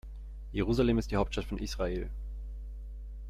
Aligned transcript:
Jerusalem 0.51 0.97
ist 0.97 1.11
die 1.11 1.15
Hauptstadt 1.15 1.45
von 1.45 1.59
Israel. 1.59 2.09